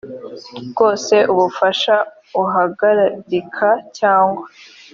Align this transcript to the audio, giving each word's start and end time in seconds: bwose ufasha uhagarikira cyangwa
bwose 0.69 1.15
ufasha 1.45 1.95
uhagarikira 2.41 3.71
cyangwa 3.97 4.43